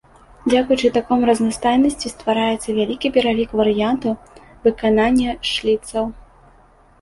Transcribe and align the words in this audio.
Дзякуючы 0.51 0.87
такому 0.95 1.27
разнастайнасці 1.29 2.11
ствараецца 2.13 2.69
вялікі 2.79 3.11
пералік 3.19 3.53
варыянтаў 3.61 4.13
выканання 4.65 5.37
шліцаў. 5.51 6.03